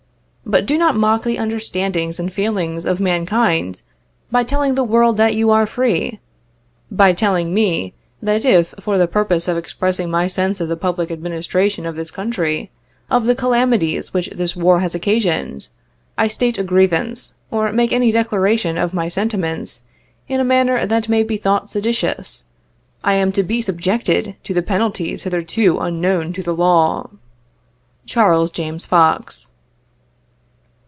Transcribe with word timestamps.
But 0.43 0.65
do 0.65 0.77
not 0.77 0.97
mock 0.97 1.23
the 1.23 1.37
understandings 1.37 2.19
and 2.19 2.33
feelings 2.33 2.85
of 2.85 2.99
mankind 2.99 3.83
by 4.29 4.43
telling 4.43 4.75
the 4.75 4.83
world 4.83 5.15
that 5.15 5.33
you 5.33 5.49
are 5.49 5.65
free,— 5.65 6.19
by 6.91 7.13
telling 7.13 7.53
me 7.53 7.93
that 8.21 8.43
if, 8.43 8.73
for 8.81 8.97
the 8.97 9.07
purpose 9.07 9.47
of 9.47 9.55
expressing 9.55 10.11
my 10.11 10.27
sense 10.27 10.59
of 10.59 10.67
the 10.67 10.75
public 10.75 11.09
administration 11.09 11.85
of 11.85 11.95
this 11.95 12.11
country, 12.11 12.69
of 13.09 13.27
the 13.27 13.35
calamities 13.35 14.09
ivhich 14.09 14.35
this 14.35 14.53
war 14.53 14.81
has 14.81 14.93
occasioned, 14.93 15.69
I 16.17 16.27
state 16.27 16.57
a 16.57 16.63
grievance, 16.63 17.35
or 17.49 17.71
make 17.71 17.93
any 17.93 18.11
declaration 18.11 18.77
of 18.77 18.93
my 18.93 19.07
sentiments 19.07 19.85
in 20.27 20.41
a 20.41 20.43
manner 20.43 20.85
that 20.85 21.07
may 21.07 21.23
be 21.23 21.37
thought 21.37 21.69
seditious, 21.69 22.43
I 23.05 23.13
am 23.13 23.31
to 23.33 23.43
be 23.43 23.61
subjected 23.61 24.35
to 24.43 24.61
penalties 24.61 25.23
hitherto 25.23 25.79
unknown 25.79 26.33
to 26.33 26.43
the 26.43 26.53
law." 26.53 27.09
[Charles 28.05 28.51
James 28.51 28.85
Fox. 28.85 29.47